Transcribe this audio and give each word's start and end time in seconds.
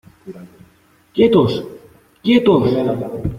¡quietos!...¡ 1.13 1.63
quietos!... 2.23 2.73